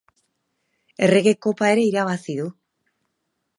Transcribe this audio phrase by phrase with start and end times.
[1.09, 2.51] Errege Kopa ere irabazi du.